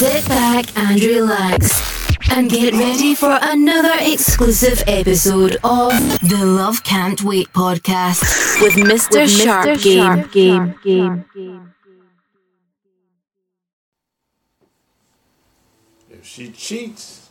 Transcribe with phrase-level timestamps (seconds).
[0.00, 5.92] Sit back and relax and get ready for another exclusive episode of
[6.26, 9.20] the Love Can't Wait podcast with Mr.
[9.20, 9.82] With Sharp, Mr.
[9.82, 9.98] Game.
[9.98, 10.74] Sharp Game.
[10.82, 11.24] Game.
[11.34, 11.74] Game.
[16.08, 17.28] If she cheats,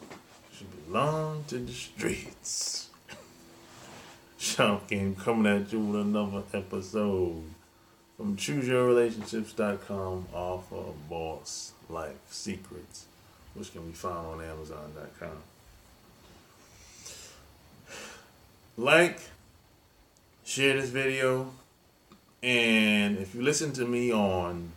[0.56, 2.90] she belong to the streets.
[4.38, 7.46] Sharp Game coming at you with another episode
[8.16, 13.06] from ChooseYourRelationships.com off of Boss Life Secrets
[13.54, 15.29] which can be found on Amazon.com.
[18.78, 19.20] Like,
[20.46, 21.52] share this video,
[22.42, 24.71] and if you listen to me on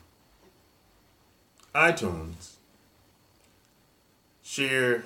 [1.74, 2.54] iTunes,
[4.42, 5.04] share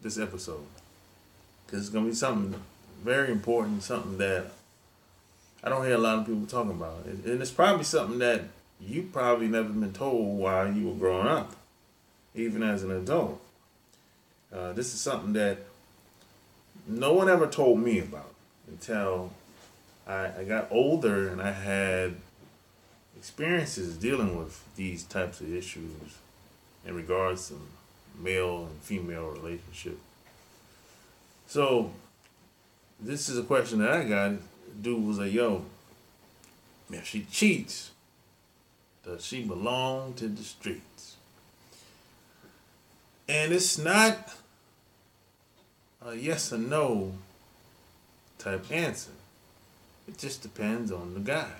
[0.00, 0.66] this episode
[1.66, 2.58] because it's gonna be something
[3.04, 4.46] very important, something that
[5.62, 8.44] I don't hear a lot of people talking about, and it's probably something that
[8.80, 11.54] you probably never been told while you were growing up
[12.36, 13.40] even as an adult.
[14.52, 15.58] Uh, this is something that
[16.86, 18.32] no one ever told me about
[18.68, 19.32] until
[20.06, 22.16] I, I got older and I had
[23.16, 26.18] experiences dealing with these types of issues
[26.84, 27.54] in regards to
[28.18, 29.98] male and female relationship.
[31.46, 31.90] So
[33.00, 34.32] this is a question that I got.
[34.80, 35.64] Dude was like, yo,
[36.90, 37.90] if she cheats,
[39.06, 41.16] does she belong to the streets?
[43.28, 44.34] And it's not
[46.04, 47.12] a yes or no
[48.38, 49.12] type answer.
[50.08, 51.50] It just depends on the guy.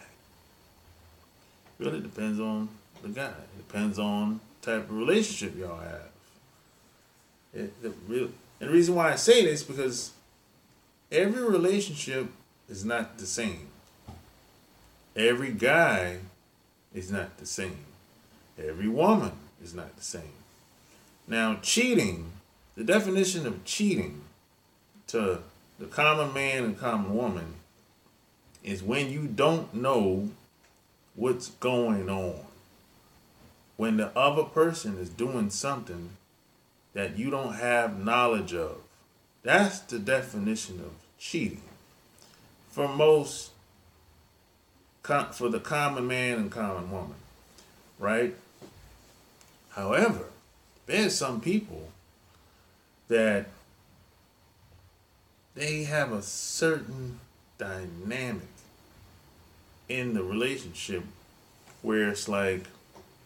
[1.78, 2.68] Really depends on
[3.02, 3.28] the guy.
[3.28, 6.10] It depends on type of relationship y'all have.
[7.54, 10.10] It, it really, and the reason why I say this because
[11.12, 12.26] every relationship
[12.68, 13.68] is not the same.
[15.14, 16.18] Every guy
[16.94, 17.84] is not the same.
[18.58, 20.22] Every woman is not the same.
[21.28, 22.32] Now, cheating,
[22.76, 24.22] the definition of cheating
[25.08, 25.40] to
[25.78, 27.54] the common man and common woman
[28.62, 30.30] is when you don't know
[31.14, 32.40] what's going on.
[33.76, 36.10] When the other person is doing something
[36.94, 38.78] that you don't have knowledge of.
[39.42, 41.62] That's the definition of cheating.
[42.70, 43.50] For most,
[45.06, 47.14] for the common man and common woman,
[47.98, 48.34] right?
[49.70, 50.24] However,
[50.86, 51.88] there's some people
[53.08, 53.46] that
[55.54, 57.20] they have a certain
[57.56, 58.48] dynamic
[59.88, 61.04] in the relationship
[61.82, 62.64] where it's like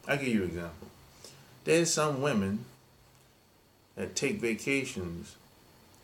[0.07, 0.89] I'll give you an example.
[1.65, 2.65] There's some women
[3.97, 5.37] that take vacations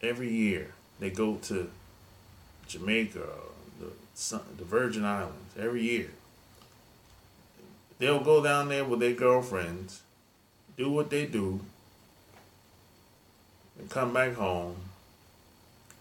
[0.03, 0.72] every year.
[1.00, 1.70] They go to
[2.66, 3.26] Jamaica,
[3.81, 6.10] the, the Virgin Islands every year.
[7.98, 10.03] They'll go down there with their girlfriends
[10.76, 11.60] do what they do,
[13.78, 14.76] and come back home.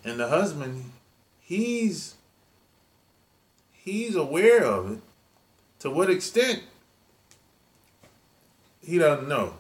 [0.04, 0.92] And the husband,
[1.42, 2.16] he's
[3.72, 5.00] he's aware of it.
[5.80, 6.64] To what extent?
[8.86, 9.54] He doesn't know.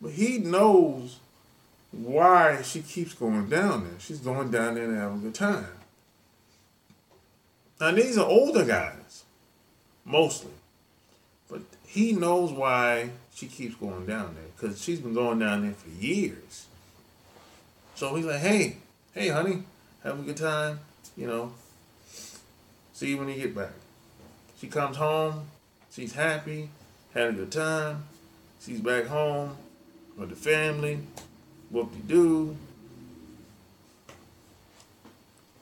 [0.00, 1.18] But he knows
[1.90, 4.00] why she keeps going down there.
[4.00, 5.66] She's going down there to have a good time.
[7.82, 9.24] Now these are older guys,
[10.04, 10.52] mostly.
[11.50, 15.74] But he knows why she keeps going down there because she's been going down there
[15.74, 16.66] for years.
[17.96, 18.76] So he's like, hey,
[19.14, 19.64] hey, honey,
[20.04, 20.78] have a good time.
[21.16, 21.52] You know,
[22.92, 23.72] see you when you get back.
[24.60, 25.48] She comes home,
[25.90, 26.68] she's happy,
[27.12, 28.04] had a good time.
[28.64, 29.56] She's back home
[30.16, 31.00] with the family,
[31.68, 32.56] whoop de doo.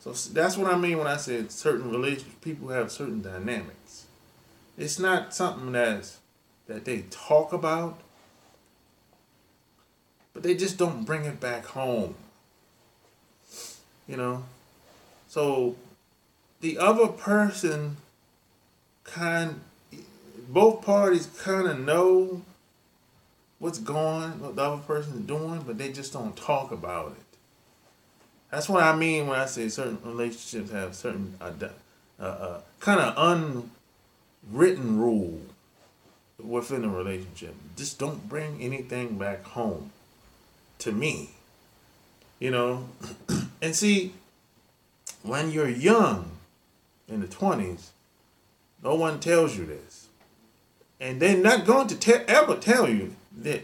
[0.01, 4.07] So that's what I mean when I said certain relationships, people have certain dynamics.
[4.79, 6.19] It's not something that's
[6.67, 8.01] that they talk about,
[10.33, 12.15] but they just don't bring it back home.
[14.09, 14.45] You know?
[15.29, 15.77] So
[16.61, 17.99] the other person
[19.05, 19.61] kind
[20.49, 22.43] both parties kind of know
[23.59, 27.30] what's going what the other person's doing, but they just don't talk about it.
[28.51, 31.53] That's what I mean when I say certain relationships have certain uh,
[32.19, 33.71] uh, uh, kind of
[34.53, 35.41] unwritten rule
[36.39, 37.55] within a relationship.
[37.77, 39.93] Just don't bring anything back home
[40.79, 41.31] to me.
[42.39, 42.89] You know?
[43.63, 44.15] and see,
[45.23, 46.31] when you're young
[47.09, 47.89] in the 20s,
[48.83, 50.09] no one tells you this.
[50.99, 53.63] And they're not going to te- ever tell you that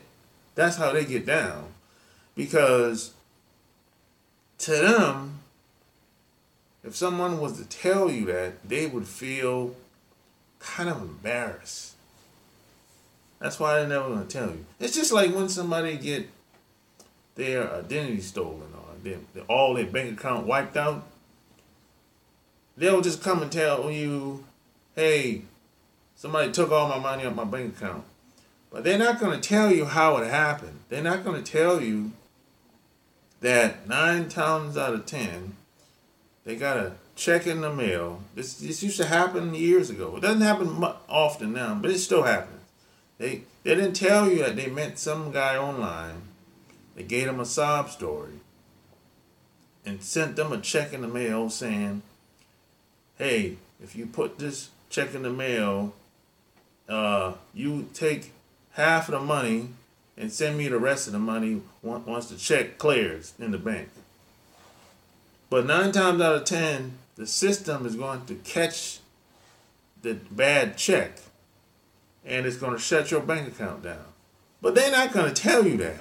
[0.54, 1.68] that's how they get down.
[2.34, 3.12] Because
[4.58, 5.40] to them,
[6.84, 9.74] if someone was to tell you that, they would feel
[10.60, 11.94] kind of embarrassed
[13.38, 14.64] That's why they're never gonna tell you.
[14.80, 16.28] It's just like when somebody get
[17.34, 19.18] their identity stolen or their,
[19.48, 21.06] all their bank account wiped out.
[22.76, 24.44] They'll just come and tell you,
[24.94, 25.42] "Hey,
[26.16, 28.04] somebody took all my money out my bank account."
[28.70, 30.80] But they're not gonna tell you how it happened.
[30.88, 32.12] They're not gonna tell you
[33.46, 35.54] that nine times out of ten,
[36.44, 38.20] they got a check in the mail.
[38.34, 40.16] This this used to happen years ago.
[40.16, 42.60] It doesn't happen often now, but it still happens.
[43.18, 46.22] They they didn't tell you that they met some guy online.
[46.96, 48.40] They gave them a sob story
[49.84, 52.02] and sent them a check in the mail saying,
[53.16, 55.94] "Hey, if you put this check in the mail,
[56.88, 58.32] uh, you take
[58.72, 59.68] half of the money
[60.16, 63.88] and send me the rest of the money once the check clears in the bank."
[65.48, 68.98] But nine times out of ten, the system is going to catch
[70.02, 71.18] the bad check
[72.24, 74.04] and it's going to shut your bank account down.
[74.60, 75.96] But they're not going to tell you that.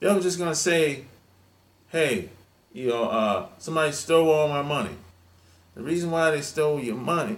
[0.00, 1.04] They're just going to say,
[1.88, 2.28] hey,
[2.72, 4.96] you know, uh, somebody stole all my money.
[5.74, 7.36] The reason why they stole your money,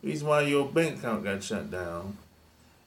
[0.00, 2.16] the reason why your bank account got shut down,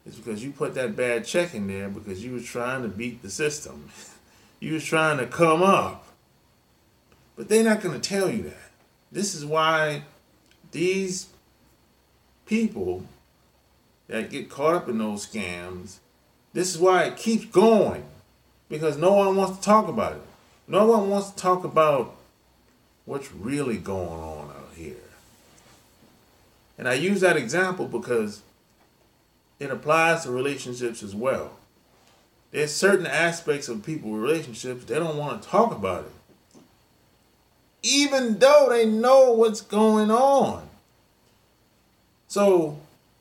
[0.06, 3.22] is because you put that bad check in there because you was trying to beat
[3.22, 3.90] the system.
[4.60, 6.06] you was trying to come up.
[7.36, 8.70] But they're not going to tell you that.
[9.12, 10.02] This is why
[10.72, 11.28] these
[12.46, 13.04] people
[14.08, 15.98] that get caught up in those scams,
[16.52, 18.04] this is why it keeps going.
[18.68, 20.22] Because no one wants to talk about it.
[20.66, 22.14] No one wants to talk about
[23.06, 24.96] what's really going on out here.
[26.76, 28.42] And I use that example because
[29.58, 31.52] it applies to relationships as well.
[32.50, 36.12] There's certain aspects of people relationships they don't want to talk about it
[37.82, 40.68] even though they know what's going on.
[42.26, 42.78] So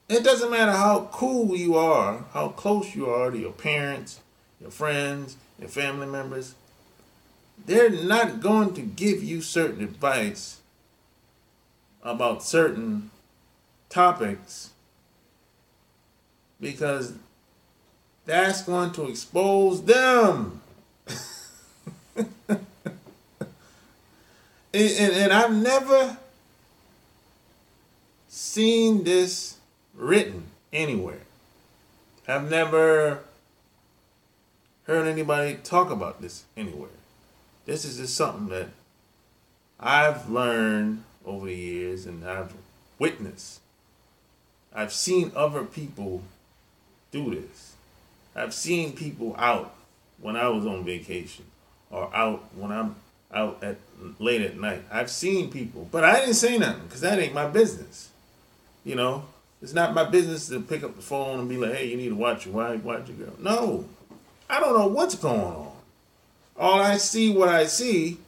[0.10, 4.20] it doesn't matter how cool you are, how close you are to your parents,
[4.60, 6.56] your friends, your family members.
[7.66, 10.60] They're not going to give you certain advice
[12.04, 13.12] about certain
[13.90, 14.72] topics
[16.60, 17.14] because
[18.26, 20.62] that's going to expose them.
[22.18, 22.60] and,
[24.74, 26.18] and, and I've never
[28.28, 29.58] seen this
[29.96, 30.44] written
[30.74, 31.22] anywhere.
[32.28, 33.20] I've never
[34.86, 36.90] heard anybody talk about this anywhere.
[37.66, 38.68] This is just something that
[39.80, 42.54] I've learned over the years and I've
[43.00, 43.60] witnessed.
[44.74, 46.24] I've seen other people
[47.18, 47.76] do this.
[48.36, 49.74] I've seen people out
[50.20, 51.46] when I was on vacation
[51.90, 52.96] or out when I'm
[53.34, 53.78] out at
[54.20, 54.84] late at night.
[54.92, 58.10] I've seen people, but I didn't say nothing because that ain't my business.
[58.86, 59.26] You know,
[59.62, 62.10] it's not my business to pick up the phone and be like, "Hey, you need
[62.10, 63.86] to watch your wife, watch your girl." No,
[64.50, 65.72] I don't know what's going on.
[66.56, 68.20] All I see, what I see,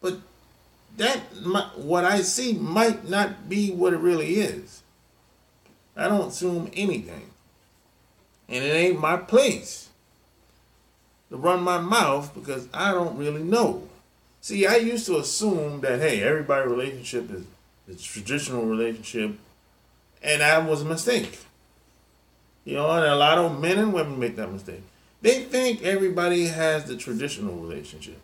[0.00, 0.18] but
[0.96, 1.18] that
[1.76, 4.82] what I see might not be what it really is.
[5.96, 7.30] I don't assume anything,
[8.48, 9.88] and it ain't my place
[11.30, 13.88] to run my mouth because I don't really know.
[14.40, 17.44] See, I used to assume that hey, everybody relationship is
[17.88, 19.36] a traditional relationship,
[20.22, 21.38] and that was a mistake.
[22.64, 24.82] You know, and a lot of men and women make that mistake.
[25.22, 28.20] They think everybody has the traditional relationship.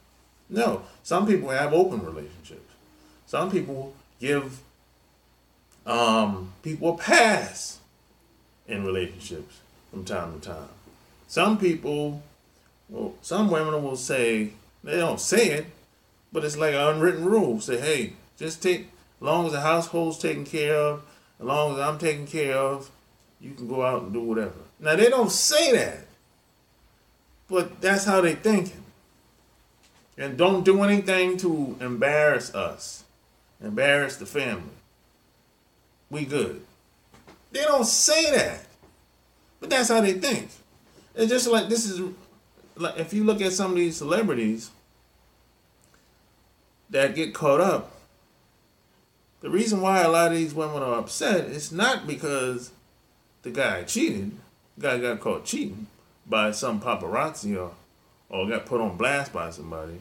[0.49, 2.61] No, some people have open relationships.
[3.27, 4.61] Some people give
[5.87, 7.79] um, people a pass
[8.69, 9.61] in relationships
[9.93, 10.69] from time to time.
[11.29, 12.23] Some people
[12.93, 14.51] well, some women will say,
[14.85, 15.67] they don't say it,
[16.31, 17.59] but it's like an unwritten rule.
[17.59, 21.03] Say, hey, just take, as long as the household's taken care of,
[21.41, 22.91] as long as I'm taken care of,
[23.41, 24.53] you can go out and do whatever.
[24.79, 26.01] Now, they don't say that,
[27.49, 28.83] but that's how they thinking.
[30.19, 33.05] And don't do anything to embarrass us,
[33.65, 34.75] embarrass the family.
[36.11, 36.63] We good.
[37.53, 38.67] They don't say that,
[39.63, 40.49] but that's how they think.
[41.15, 42.03] It's just like this is
[42.77, 44.71] like if you look at some of these celebrities
[46.91, 47.93] that get caught up,
[49.41, 52.73] the reason why a lot of these women are upset is not because
[53.43, 54.33] the guy cheated,
[54.77, 55.87] the guy got caught cheating
[56.27, 57.71] by some paparazzi or,
[58.31, 60.01] or got put on blast by somebody.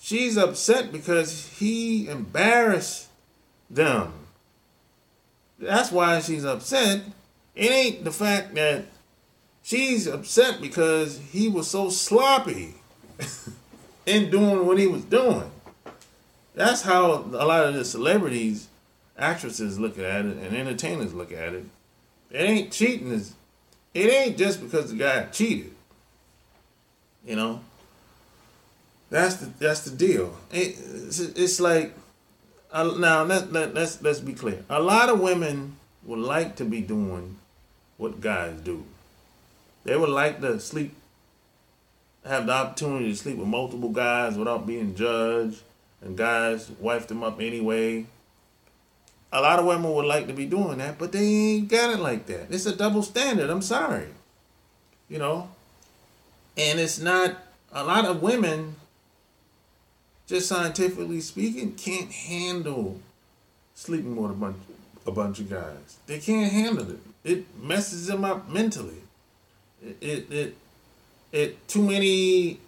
[0.00, 3.08] She's upset because he embarrassed
[3.68, 4.12] them.
[5.58, 7.02] That's why she's upset.
[7.58, 8.84] It ain't the fact that
[9.68, 12.76] She's upset because he was so sloppy
[14.06, 15.50] in doing what he was doing.
[16.54, 18.68] That's how a lot of the celebrities,
[19.18, 21.66] actresses look at it, and entertainers look at it.
[22.30, 23.12] It ain't cheating.
[23.12, 23.34] Is
[23.92, 25.72] it ain't just because the guy cheated.
[27.26, 27.60] You know.
[29.10, 30.34] That's the that's the deal.
[30.50, 31.92] It, it's, it's like
[32.72, 34.64] uh, now let, let, let's let's be clear.
[34.70, 37.36] A lot of women would like to be doing
[37.98, 38.84] what guys do.
[39.84, 40.94] They would like to sleep,
[42.24, 45.62] have the opportunity to sleep with multiple guys without being judged,
[46.00, 48.06] and guys wife them up anyway.
[49.30, 51.98] A lot of women would like to be doing that, but they ain't got it
[51.98, 52.46] like that.
[52.50, 53.50] It's a double standard.
[53.50, 54.06] I'm sorry.
[55.08, 55.50] You know?
[56.56, 57.36] And it's not,
[57.72, 58.76] a lot of women,
[60.26, 63.00] just scientifically speaking, can't handle
[63.74, 64.56] sleeping with a bunch,
[65.06, 65.98] a bunch of guys.
[66.06, 67.00] They can't handle it.
[67.24, 69.02] It messes them up mentally.
[69.82, 70.56] It, it, it,
[71.32, 72.60] it too many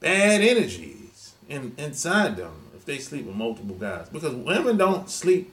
[0.00, 4.08] bad energies in, inside them if they sleep with multiple guys.
[4.08, 5.52] Because women don't sleep,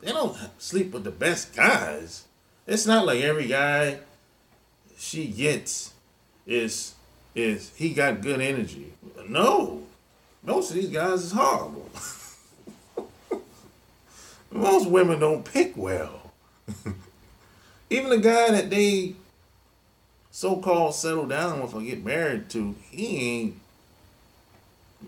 [0.00, 2.24] they don't sleep with the best guys.
[2.66, 3.98] It's not like every guy
[4.96, 5.92] she gets
[6.46, 6.94] is
[7.34, 8.92] is he got good energy.
[9.28, 9.82] No.
[10.42, 11.88] Most of these guys is horrible.
[14.54, 16.30] Most women don't pick well.
[17.90, 19.16] Even the guy that they
[20.30, 23.54] so called settle down with or get married to, he ain't.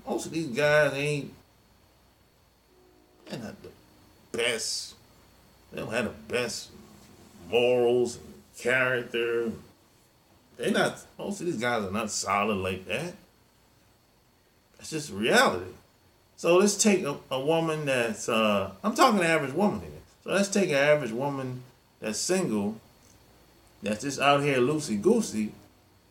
[0.07, 1.33] Most of these guys ain't.
[3.29, 3.71] They're not the
[4.37, 4.97] best.
[5.73, 6.71] They don't have the best
[7.49, 9.53] morals and character.
[10.57, 11.05] They're not.
[11.19, 13.15] Most of these guys are not solid like that.
[14.77, 15.71] That's just reality.
[16.37, 18.29] So let's take a, a woman that's.
[18.29, 19.91] Uh, I'm talking average woman here.
[20.25, 21.63] So let's take an average woman
[22.01, 22.77] that's single,
[23.83, 25.53] that's just out here loosey goosey,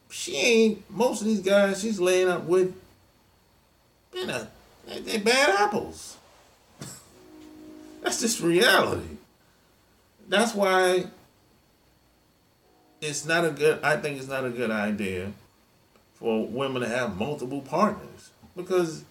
[0.10, 2.74] she ain't most of these guys she's laying up with,
[4.14, 4.48] you know,
[4.88, 6.18] they, they bad apples.
[8.02, 9.18] that's just reality.
[10.28, 11.06] That's why
[13.02, 15.32] it's not a good I think it's not a good idea
[16.16, 18.32] for women to have multiple partners.
[18.56, 19.04] Because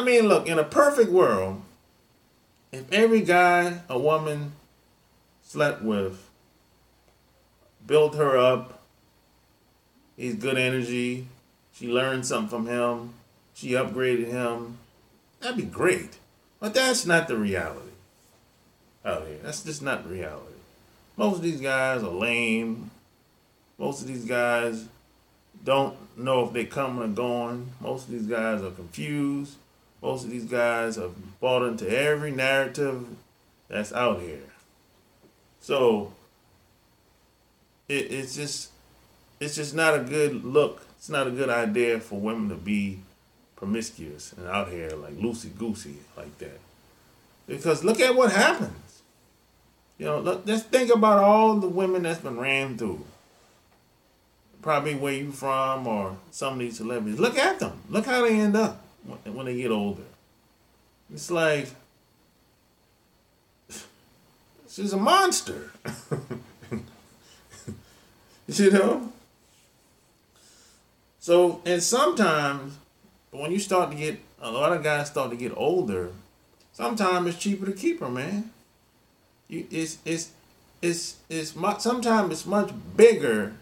[0.00, 1.60] I mean look, in a perfect world,
[2.72, 4.52] if every guy a woman
[5.42, 6.26] slept with,
[7.86, 8.80] built her up.
[10.16, 11.26] He's good energy.
[11.74, 13.12] She learned something from him.
[13.52, 14.78] She upgraded him.
[15.40, 16.16] That'd be great.
[16.60, 17.90] But that's not the reality
[19.04, 19.38] out here.
[19.42, 20.46] That's just not reality.
[21.18, 22.90] Most of these guys are lame.
[23.76, 24.86] Most of these guys
[25.62, 27.72] don't know if they're coming or going.
[27.82, 29.56] Most of these guys are confused.
[30.02, 33.06] Most of these guys have bought into every narrative
[33.68, 34.40] that's out here.
[35.60, 36.12] So
[37.88, 38.70] it, it's just
[39.40, 40.86] it's just not a good look.
[40.96, 43.00] It's not a good idea for women to be
[43.56, 46.60] promiscuous and out here like loosey goosey like that.
[47.46, 49.02] Because look at what happens.
[49.98, 53.04] You know, look, just think about all the women that's been ran through.
[54.62, 57.18] Probably where you from or some of these celebrities.
[57.18, 57.80] Look at them.
[57.90, 60.02] Look how they end up when, they get older.
[61.12, 61.68] It's like
[64.70, 65.72] She's a monster.
[68.46, 69.12] you know?
[71.18, 72.78] So, and sometimes
[73.32, 76.12] when you start to get, a lot of guys start to get older,
[76.72, 78.50] sometimes it's cheaper to keep her, man.
[79.48, 80.30] You, it's, it's,
[80.80, 83.54] it's, it's much, sometimes it's much bigger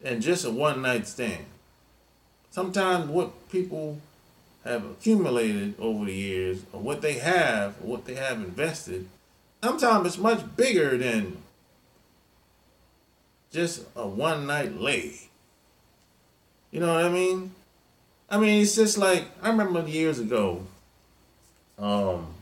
[0.00, 1.44] than just a one night stand.
[2.54, 3.98] Sometimes what people
[4.62, 9.08] have accumulated over the years, or what they have, or what they have invested,
[9.60, 11.36] sometimes it's much bigger than
[13.50, 15.14] just a one night lay.
[16.70, 17.50] You know what I mean?
[18.30, 20.64] I mean, it's just like I remember years ago.
[21.76, 22.34] Um,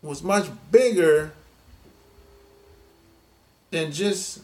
[0.03, 1.33] was much bigger
[3.71, 4.41] than just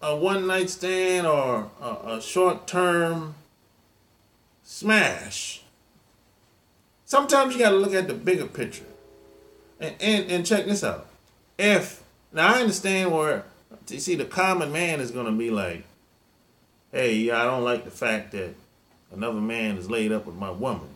[0.00, 3.34] a one night stand or a, a short term
[4.62, 5.62] smash.
[7.04, 8.84] Sometimes you got to look at the bigger picture.
[9.78, 11.06] And, and, and check this out.
[11.58, 13.44] If, now I understand where,
[13.88, 15.84] you see, the common man is going to be like,
[16.92, 18.54] hey, I don't like the fact that
[19.12, 20.88] another man is laid up with my woman.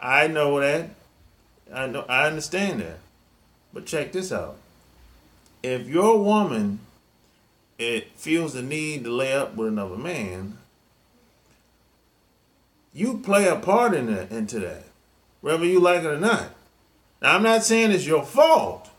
[0.00, 0.90] I know that.
[1.72, 2.98] I know I understand that.
[3.72, 4.56] But check this out.
[5.62, 6.80] If your woman
[7.80, 10.58] it feels the need to lay up with another man,
[12.92, 14.84] you play a part in that into that,
[15.40, 16.50] whether you like it or not.
[17.22, 18.90] Now I'm not saying it's your fault,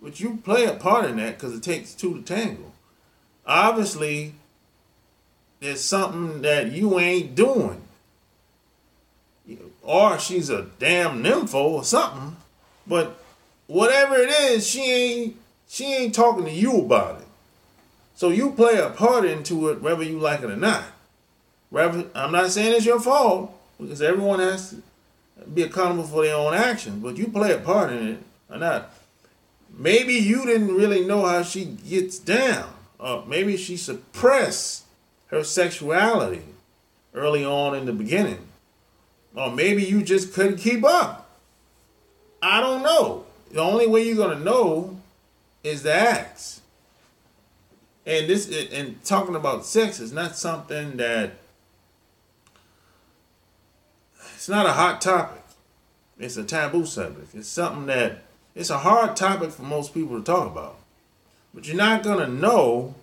[0.00, 2.72] but you play a part in that because it takes two to tangle.
[3.44, 4.34] Obviously,
[5.60, 7.82] there's something that you ain't doing.
[9.82, 12.36] Or she's a damn nympho or something.
[12.86, 13.18] But
[13.66, 15.36] whatever it is, she ain't
[15.68, 17.26] she ain't talking to you about it.
[18.14, 20.84] So you play a part into it, whether you like it or not.
[21.74, 24.82] I'm not saying it's your fault, because everyone has to
[25.46, 28.18] be accountable for their own actions, but you play a part in it
[28.50, 28.92] or not.
[29.74, 32.68] Maybe you didn't really know how she gets down.
[32.98, 34.84] Or maybe she suppressed
[35.28, 36.42] her sexuality
[37.14, 38.46] early on in the beginning.
[39.34, 41.30] Or maybe you just couldn't keep up.
[42.42, 43.24] I don't know.
[43.50, 44.98] The only way you're going to know
[45.62, 46.60] is the acts.
[48.04, 51.32] And this and talking about sex is not something that
[54.34, 55.42] it's not a hot topic.
[56.18, 57.34] It's a taboo subject.
[57.34, 58.22] It's something that
[58.54, 60.78] it's a hard topic for most people to talk about.
[61.54, 62.94] But you're not going to know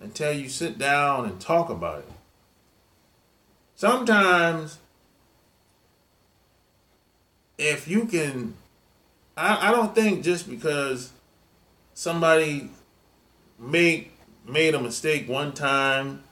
[0.00, 2.12] until you sit down and talk about it.
[3.74, 4.78] Sometimes
[7.58, 8.54] if you can
[9.36, 11.12] I, I don't think just because
[11.94, 12.70] somebody
[13.58, 14.12] make
[14.46, 16.22] made a mistake one time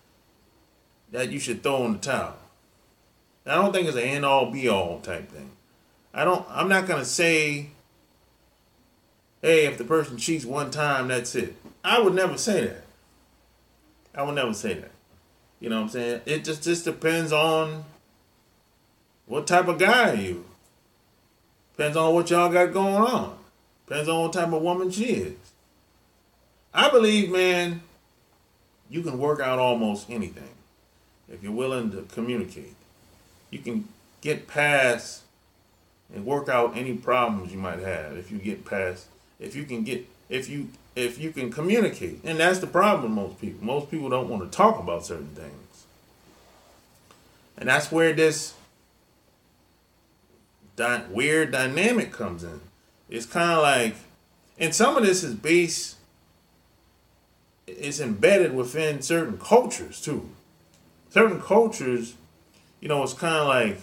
[1.12, 2.36] that you should throw in the towel.
[3.44, 5.50] I don't think it's an end all be all type thing.
[6.14, 7.70] I don't I'm not gonna say
[9.42, 11.54] hey if the person cheats one time that's it.
[11.84, 12.84] I would never say that.
[14.14, 14.90] I would never say that.
[15.60, 16.20] You know what I'm saying?
[16.26, 17.84] It just just depends on
[19.26, 20.44] what type of guy are you.
[21.76, 23.36] Depends on what y'all got going on.
[23.86, 25.36] Depends on what type of woman she is.
[26.72, 27.82] I believe, man,
[28.88, 30.54] you can work out almost anything
[31.28, 32.74] if you're willing to communicate.
[33.50, 33.88] You can
[34.20, 35.22] get past
[36.14, 39.06] and work out any problems you might have if you get past
[39.38, 42.20] if you can get if you if you can communicate.
[42.24, 43.64] And that's the problem with most people.
[43.64, 45.84] Most people don't want to talk about certain things.
[47.58, 48.54] And that's where this
[50.76, 52.60] di- weird dynamic comes in.
[53.08, 53.96] It's kind of like
[54.58, 55.96] and some of this is based
[57.66, 60.28] it's embedded within certain cultures too.
[61.10, 62.14] Certain cultures,
[62.80, 63.80] you know, it's kind of like,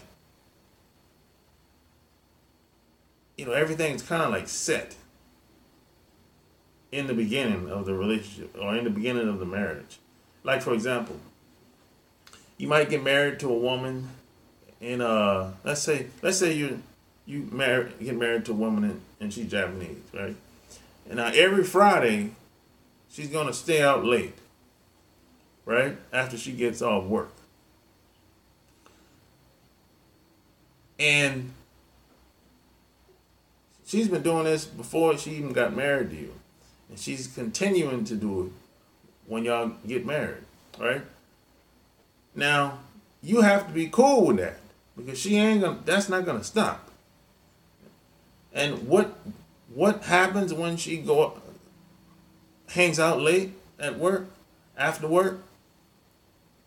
[3.37, 4.95] you know, everything's kind of like set
[6.91, 9.99] in the beginning of the relationship or in the beginning of the marriage.
[10.43, 11.17] Like for example,
[12.57, 14.09] you might get married to a woman
[14.83, 16.81] in uh let's say let's say you
[17.25, 20.35] you marry get married to a woman and, and she's Japanese, right?
[21.07, 22.31] And now every Friday
[23.09, 24.33] she's to stay out late,
[25.65, 25.95] right?
[26.11, 27.31] After she gets off work.
[30.99, 31.53] And
[33.85, 36.33] she's been doing this before she even got married to you.
[36.89, 38.51] And she's continuing to do it
[39.27, 40.43] when y'all get married,
[40.77, 41.01] right?
[42.35, 42.79] Now,
[43.21, 44.57] you have to be cool with that
[44.95, 46.89] because she ain't gonna that's not gonna stop.
[48.53, 49.17] And what
[49.73, 51.39] what happens when she go
[52.67, 54.27] hangs out late at work,
[54.77, 55.43] after work,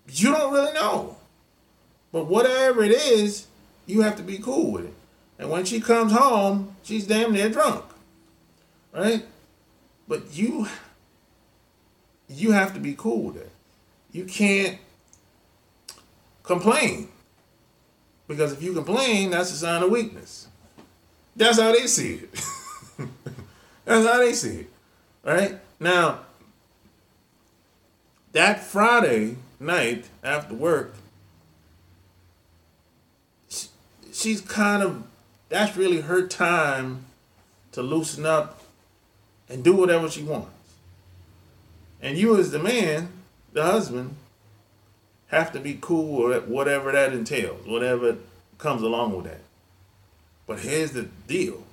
[0.08, 1.16] you don't really know.
[2.12, 3.46] But whatever it is,
[3.86, 4.94] you have to be cool with it.
[5.38, 7.84] And when she comes home, she's damn near drunk.
[8.92, 9.24] Right?
[10.08, 10.66] But you
[12.28, 13.50] you have to be cool with it.
[14.10, 14.78] you can't
[16.42, 17.08] complain.
[18.28, 20.48] Because if you complain, that's a sign of weakness.
[21.36, 22.32] That's how they see it.
[23.84, 24.70] that's how they see it.
[25.22, 25.58] Right?
[25.78, 26.20] Now,
[28.32, 30.94] that Friday night after work,
[34.12, 35.04] she's kind of,
[35.48, 37.04] that's really her time
[37.72, 38.62] to loosen up
[39.48, 40.50] and do whatever she wants.
[42.00, 43.08] And you, as the man,
[43.52, 44.16] the husband,
[45.28, 48.16] have to be cool or whatever that entails, whatever
[48.58, 49.40] comes along with that.
[50.46, 51.64] But here's the deal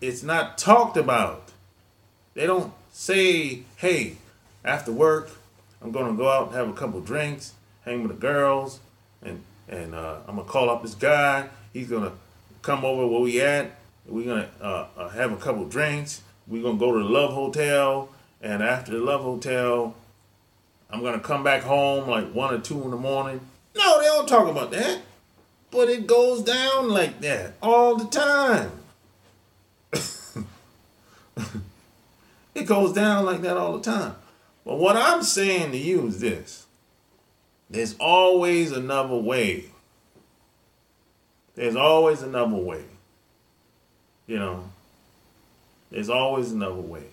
[0.00, 1.50] it's not talked about.
[2.34, 4.16] They don't say, hey,
[4.64, 5.30] after work,
[5.80, 8.80] I'm going to go out and have a couple drinks, hang with the girls,
[9.22, 11.48] and, and uh, I'm going to call up this guy.
[11.72, 12.12] He's going to
[12.62, 13.70] come over where we at.
[14.06, 16.22] We're going to uh, uh, have a couple drinks.
[16.46, 18.08] We're going to go to the Love Hotel.
[18.42, 19.94] And after the Love Hotel,
[20.90, 23.40] I'm gonna come back home like one or two in the morning.
[23.76, 25.00] No, they don't talk about that.
[25.70, 28.70] But it goes down like that all the time.
[32.54, 34.14] it goes down like that all the time.
[34.64, 36.66] But what I'm saying to you is this
[37.68, 39.66] there's always another way.
[41.56, 42.84] There's always another way.
[44.26, 44.70] You know,
[45.90, 47.06] there's always another way.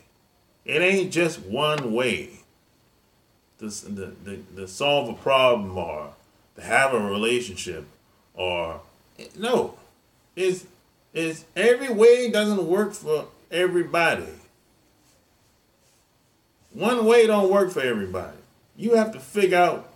[0.63, 2.42] It ain't just one way
[3.69, 6.13] to, to, to, to solve a problem or
[6.55, 7.85] to have a relationship
[8.33, 8.81] or
[9.37, 9.75] no.
[10.35, 10.65] It's,
[11.13, 14.27] it's every way doesn't work for everybody.
[16.71, 18.37] One way don't work for everybody.
[18.75, 19.89] You have to figure out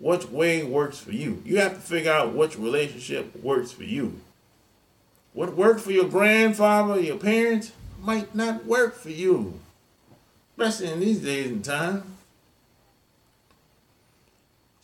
[0.00, 1.40] which way works for you.
[1.44, 4.20] You have to figure out which relationship works for you.
[5.32, 9.60] What worked for your grandfather, your parents, might not work for you
[10.56, 12.13] especially in these days and time.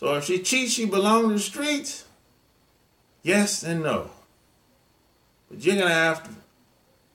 [0.01, 2.07] So if she cheats, she belong to the streets?
[3.23, 4.09] Yes and no.
[5.51, 6.31] But you're gonna have to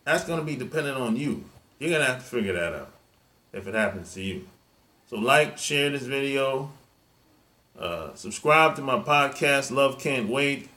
[0.04, 1.46] that's gonna be dependent on you.
[1.80, 2.92] You're gonna have to figure that out
[3.54, 4.48] if it happens to you.
[5.10, 6.72] So like, share this video,
[7.80, 10.70] uh, subscribe to my podcast, Love Can't Wait.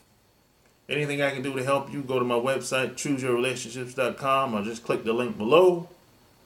[0.88, 5.05] Anything I can do to help you, go to my website, chooseyourrelationships.com, or just click
[5.05, 5.90] the link below.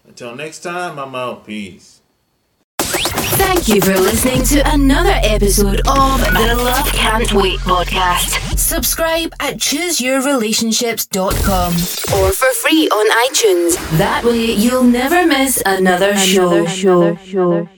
[0.05, 1.47] Until next time, I'm out.
[1.47, 2.02] Peace.
[3.13, 8.59] Thank you for listening to another episode of the Love Can't Wait podcast.
[8.59, 13.77] Subscribe at chooseyourrelationships.com or for free on iTunes.
[13.99, 16.67] That way you'll never miss another, another show.
[16.67, 17.17] show.
[17.17, 17.69] show.